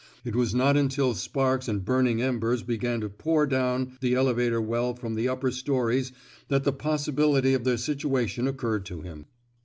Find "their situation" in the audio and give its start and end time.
7.65-8.47